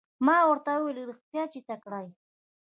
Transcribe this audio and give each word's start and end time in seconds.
ما 0.25 0.37
ورته 0.49 0.71
وویل 0.75 0.99
رښتیا 1.09 1.43
چې 1.53 1.59
تکړه 1.69 1.99
یې. 2.05 2.11